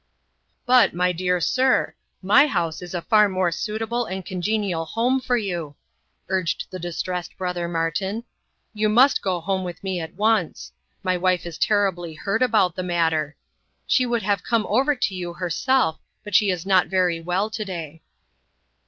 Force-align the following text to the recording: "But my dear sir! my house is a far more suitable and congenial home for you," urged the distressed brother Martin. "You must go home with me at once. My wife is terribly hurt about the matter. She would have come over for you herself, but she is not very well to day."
"But 0.65 0.95
my 0.95 1.11
dear 1.11 1.39
sir! 1.39 1.93
my 2.23 2.47
house 2.47 2.81
is 2.81 2.95
a 2.95 3.03
far 3.03 3.29
more 3.29 3.51
suitable 3.51 4.05
and 4.07 4.25
congenial 4.25 4.83
home 4.85 5.19
for 5.21 5.37
you," 5.37 5.75
urged 6.27 6.65
the 6.71 6.79
distressed 6.79 7.37
brother 7.37 7.67
Martin. 7.67 8.23
"You 8.73 8.89
must 8.89 9.21
go 9.21 9.39
home 9.39 9.63
with 9.63 9.83
me 9.83 9.99
at 9.99 10.15
once. 10.15 10.71
My 11.03 11.17
wife 11.17 11.45
is 11.45 11.59
terribly 11.59 12.15
hurt 12.15 12.41
about 12.41 12.75
the 12.75 12.81
matter. 12.81 13.35
She 13.85 14.07
would 14.07 14.23
have 14.23 14.41
come 14.41 14.65
over 14.65 14.95
for 14.95 15.13
you 15.13 15.33
herself, 15.35 15.99
but 16.23 16.33
she 16.33 16.49
is 16.49 16.65
not 16.65 16.87
very 16.87 17.19
well 17.21 17.51
to 17.51 17.63
day." 17.63 18.01